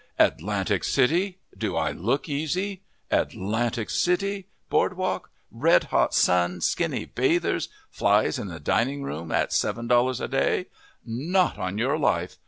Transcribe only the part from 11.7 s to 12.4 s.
your life!